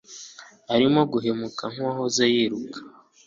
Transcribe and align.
arimo 0.73 1.01
guhumeka 1.11 1.63
nkuwahoze 1.71 2.23
yiruka 2.33 2.77